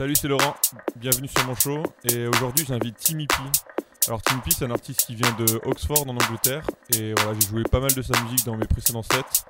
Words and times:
Salut, 0.00 0.16
c'est 0.16 0.28
Laurent. 0.28 0.56
Bienvenue 0.96 1.28
sur 1.28 1.46
mon 1.46 1.54
show. 1.54 1.82
Et 2.10 2.26
aujourd'hui, 2.26 2.64
j'invite 2.66 2.96
Timmy 2.96 3.26
P. 3.26 3.34
Alors, 4.06 4.22
Timmy 4.22 4.40
P, 4.40 4.50
c'est 4.50 4.64
un 4.64 4.70
artiste 4.70 5.04
qui 5.04 5.14
vient 5.14 5.30
de 5.32 5.60
Oxford 5.66 6.08
en 6.08 6.12
Angleterre. 6.12 6.66
Et 6.96 7.12
voilà, 7.12 7.34
j'ai 7.38 7.46
joué 7.46 7.62
pas 7.64 7.80
mal 7.80 7.92
de 7.92 8.00
sa 8.00 8.18
musique 8.22 8.46
dans 8.46 8.56
mes 8.56 8.66
précédents 8.66 9.02
sets. 9.02 9.44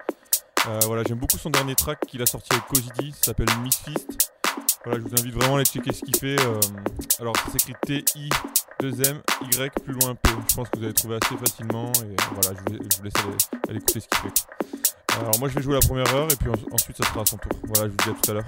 Euh, 0.66 0.80
voilà, 0.86 1.04
j'aime 1.06 1.18
beaucoup 1.18 1.38
son 1.38 1.50
dernier 1.50 1.76
track 1.76 2.00
qu'il 2.04 2.20
a 2.20 2.26
sorti 2.26 2.48
avec 2.50 2.66
Cosidi, 2.66 3.12
ça 3.12 3.26
s'appelle 3.26 3.46
Miss 3.62 3.76
Fist. 3.76 4.32
Voilà, 4.84 4.98
je 4.98 5.04
vous 5.04 5.20
invite 5.20 5.34
vraiment 5.36 5.54
à 5.54 5.58
aller 5.58 5.66
checker 5.66 5.92
ce 5.92 6.00
qu'il 6.00 6.16
fait. 6.16 6.40
Euh, 6.40 6.60
alors, 7.20 7.36
ça 7.36 7.52
s'écrit 7.52 7.74
T-I-2-M-Y 7.86 9.70
plus 9.84 9.94
loin 10.00 10.16
P. 10.16 10.30
Je 10.48 10.54
pense 10.56 10.68
que 10.68 10.78
vous 10.78 10.84
allez 10.84 10.94
trouver 10.94 11.20
assez 11.22 11.36
facilement. 11.36 11.92
Et 11.92 12.16
voilà, 12.34 12.58
je 12.58 12.72
vous, 12.72 13.04
laisse 13.04 13.12
aller, 13.18 13.36
aller 13.68 13.78
écouter 13.78 14.00
ce 14.00 14.08
qu'il 14.08 14.18
fait. 14.18 15.16
Alors, 15.16 15.38
moi, 15.38 15.48
je 15.48 15.54
vais 15.54 15.62
jouer 15.62 15.74
la 15.74 15.86
première 15.86 16.12
heure 16.12 16.28
et 16.28 16.34
puis 16.34 16.50
en- 16.50 16.74
ensuite, 16.74 16.96
ça 16.96 17.08
sera 17.08 17.20
à 17.20 17.26
son 17.26 17.36
tour. 17.36 17.52
Voilà, 17.68 17.84
je 17.84 17.90
vous 17.90 18.12
dis 18.12 18.18
à 18.18 18.20
tout 18.20 18.30
à 18.32 18.34
l'heure. 18.34 18.44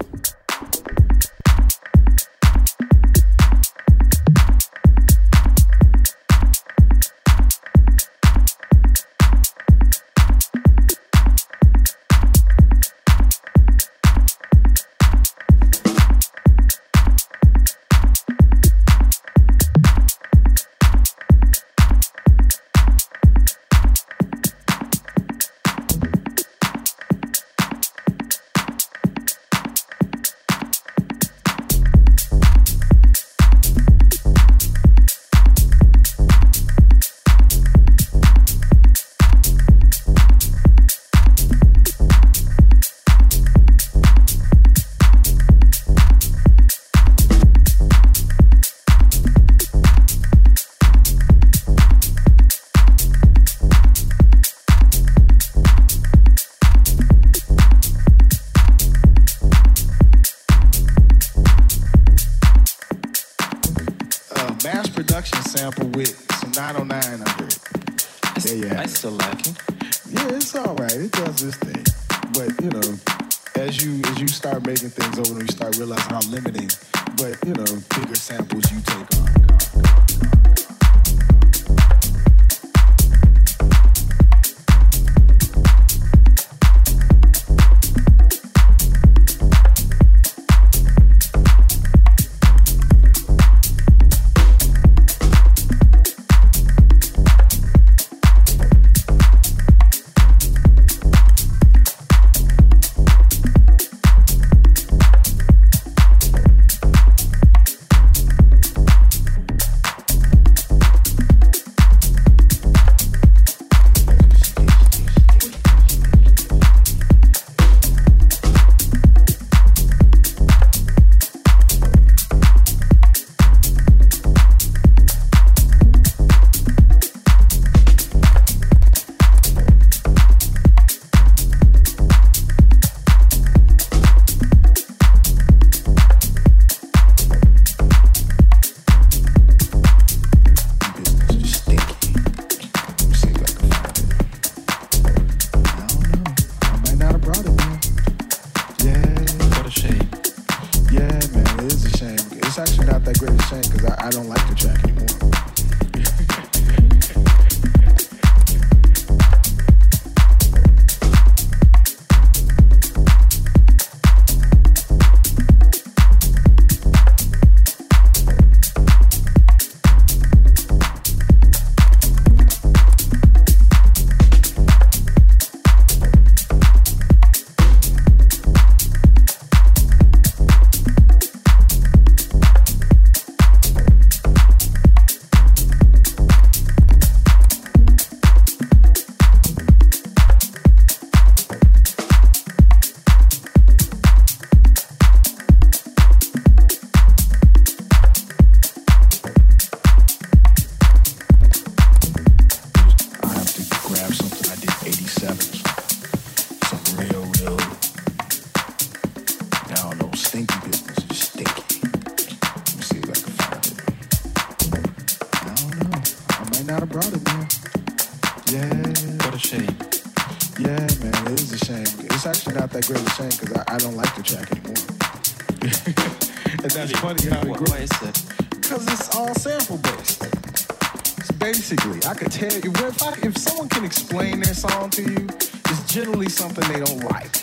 I 232.13 232.15
could 232.15 232.31
tell 232.31 232.53
you 232.53 232.71
if, 232.71 233.01
I, 233.01 233.27
if 233.27 233.35
someone 233.35 233.67
can 233.69 233.83
explain 233.83 234.39
their 234.39 234.53
song 234.53 234.91
to 234.91 235.01
you, 235.01 235.27
it's 235.27 235.91
generally 235.91 236.29
something 236.29 236.63
they 236.71 236.79
don't 236.79 237.03
like. 237.05 237.33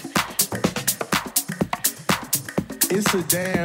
It's 2.89 3.13
a 3.13 3.23
damn 3.25 3.60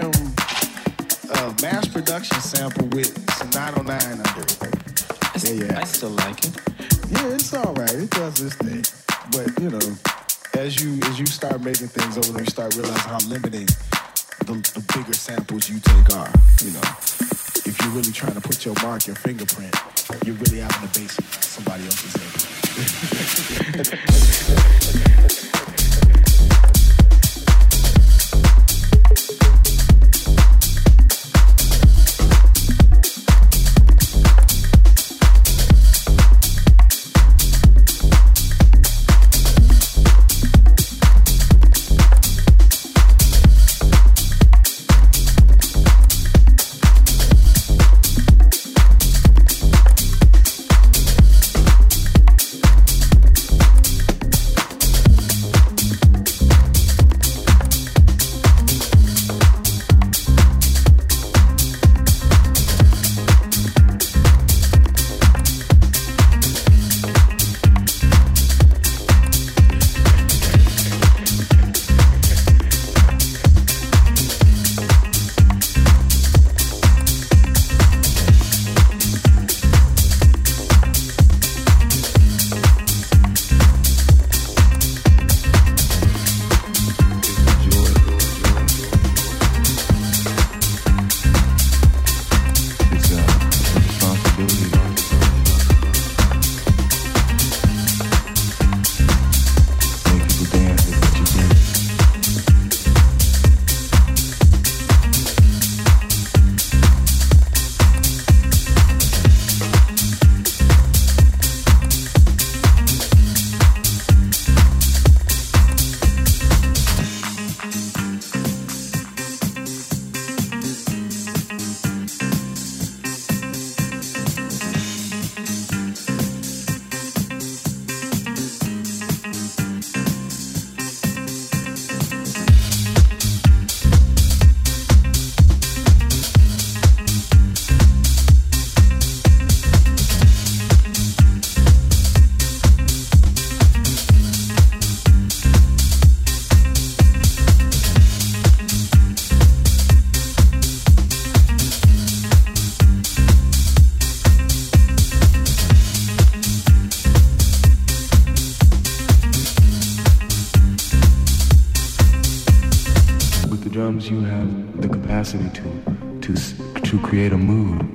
create 167.06 167.32
a 167.32 167.38
mood 167.38 167.86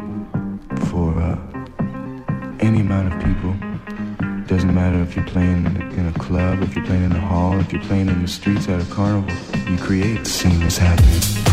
for 0.88 1.12
uh, 1.18 1.36
any 2.60 2.78
amount 2.78 3.12
of 3.12 3.18
people. 3.24 3.52
Doesn't 4.46 4.72
matter 4.72 5.02
if 5.02 5.16
you're 5.16 5.26
playing 5.26 5.66
in 5.66 6.06
a 6.06 6.18
club, 6.18 6.62
if 6.62 6.76
you're 6.76 6.84
playing 6.84 7.02
in 7.02 7.12
a 7.12 7.20
hall, 7.20 7.58
if 7.58 7.72
you're 7.72 7.82
playing 7.82 8.08
in 8.08 8.22
the 8.22 8.28
streets 8.28 8.68
at 8.68 8.80
a 8.80 8.84
carnival. 8.84 9.34
You 9.68 9.78
create 9.78 10.28
seamless 10.28 10.78
happening. 10.78 11.49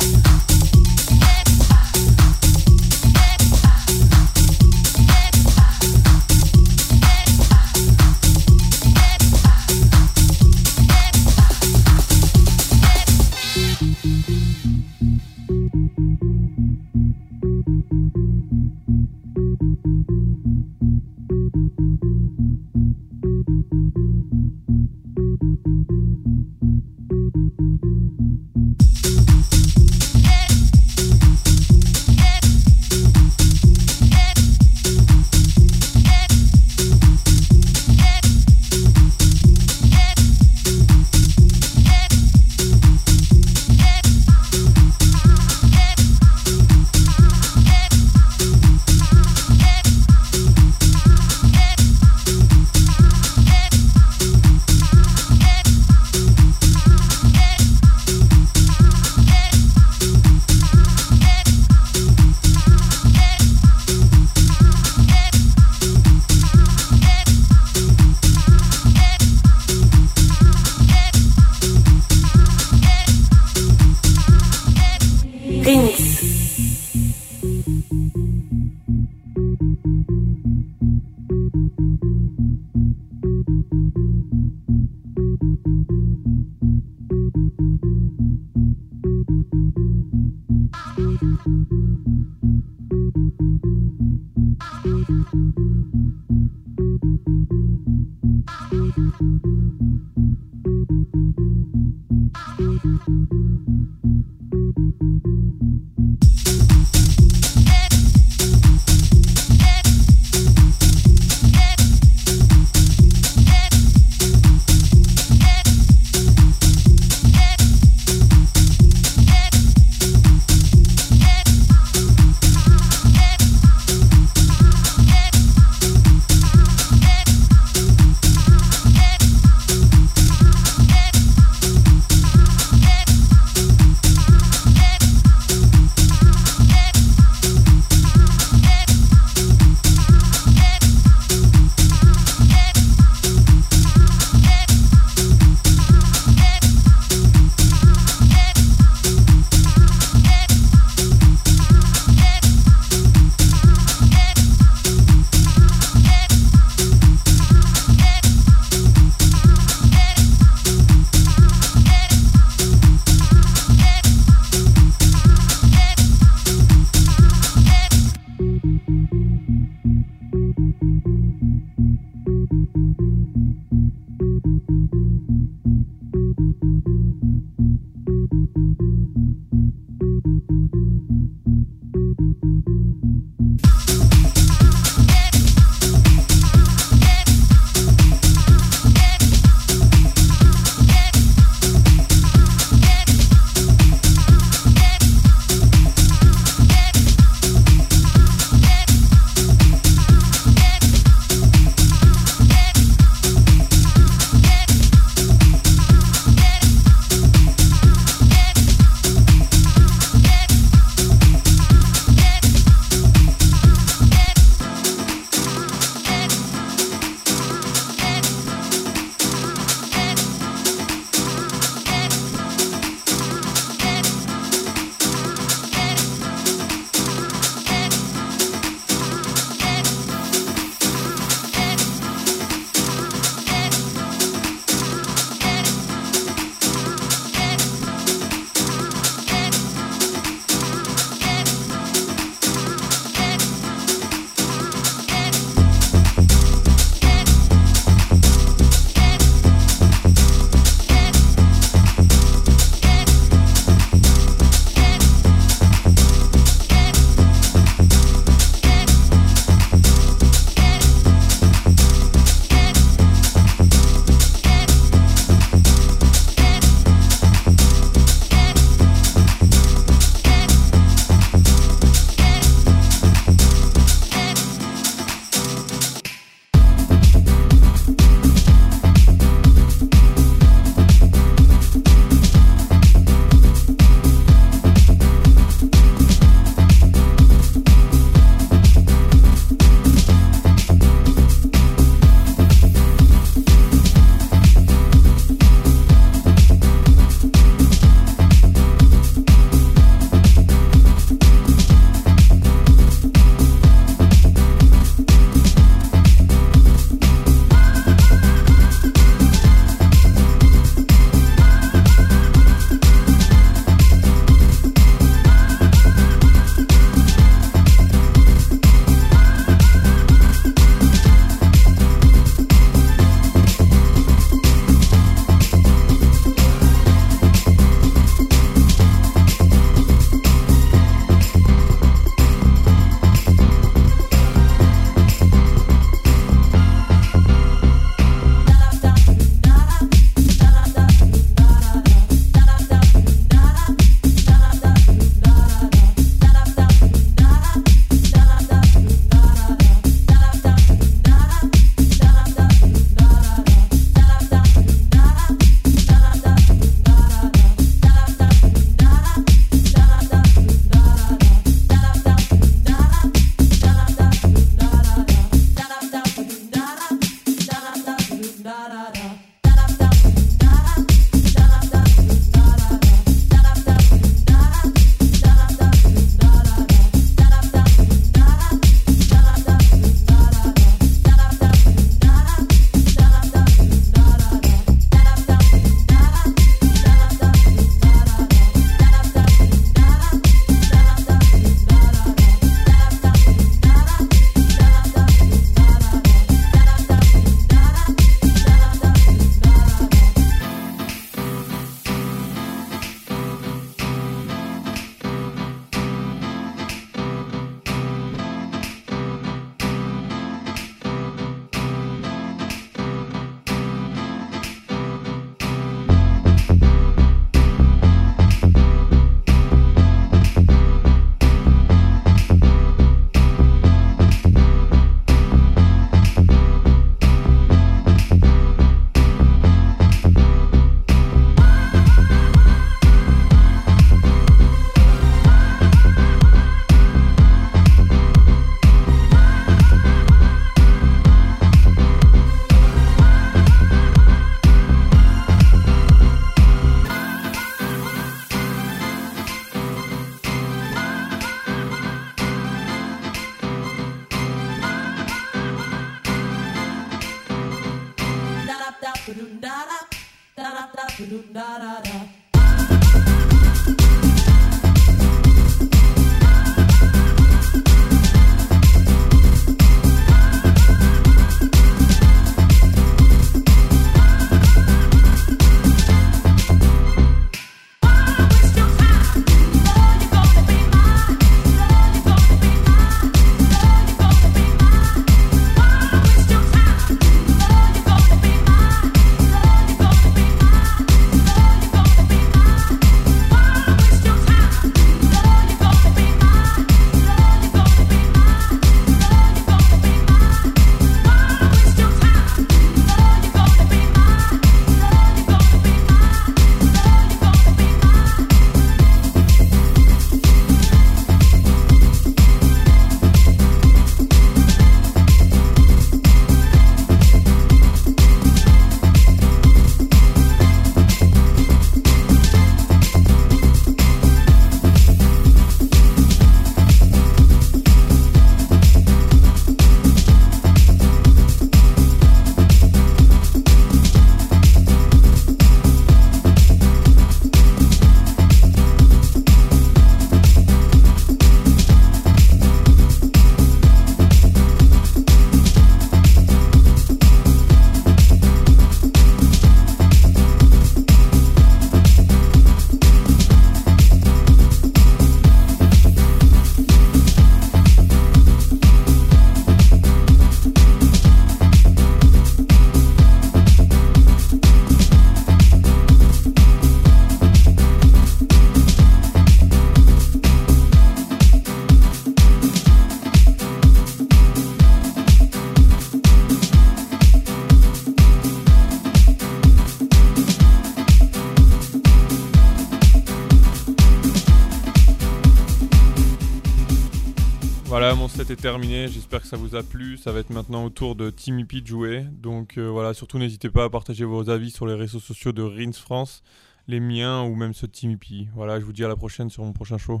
Terminé. 588.46 588.86
J'espère 588.86 589.22
que 589.22 589.26
ça 589.26 589.36
vous 589.36 589.56
a 589.56 589.64
plu. 589.64 589.96
Ça 589.96 590.12
va 590.12 590.20
être 590.20 590.30
maintenant 590.30 590.64
au 590.64 590.70
tour 590.70 590.94
de 590.94 591.10
Timmy 591.10 591.44
P 591.44 591.62
de 591.62 591.66
jouer. 591.66 592.04
Donc 592.12 592.58
euh, 592.58 592.68
voilà, 592.68 592.94
surtout 592.94 593.18
n'hésitez 593.18 593.50
pas 593.50 593.64
à 593.64 593.70
partager 593.70 594.04
vos 594.04 594.30
avis 594.30 594.52
sur 594.52 594.68
les 594.68 594.74
réseaux 594.74 595.00
sociaux 595.00 595.32
de 595.32 595.42
Rins 595.42 595.72
France, 595.72 596.22
les 596.68 596.78
miens 596.78 597.24
ou 597.24 597.34
même 597.34 597.54
ceux 597.54 597.66
de 597.66 597.72
Timmy 597.72 597.96
P. 597.96 598.28
Voilà, 598.36 598.60
je 598.60 598.64
vous 598.64 598.72
dis 598.72 598.84
à 598.84 598.88
la 598.88 598.94
prochaine 598.94 599.30
sur 599.30 599.42
mon 599.42 599.52
prochain 599.52 599.78
show. 599.78 600.00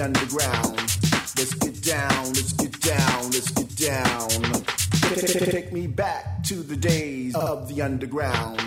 Underground. 0.00 0.76
Let's 1.36 1.54
get 1.54 1.82
down, 1.82 2.26
let's 2.26 2.52
get 2.52 2.80
down, 2.80 3.30
let's 3.30 3.50
get 3.50 3.76
down. 3.76 4.28
Take 5.50 5.72
me 5.72 5.86
back 5.86 6.44
to 6.44 6.56
the 6.56 6.76
days 6.76 7.34
of 7.34 7.68
the 7.68 7.82
underground. 7.82 8.60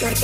Cause 0.00 0.22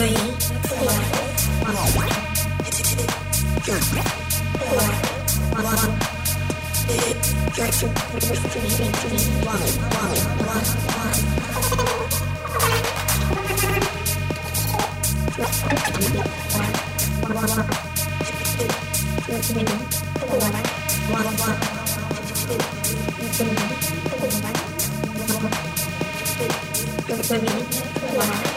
your 27.99 28.54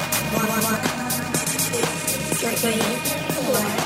three, 2.55 2.79
four. 3.33 3.76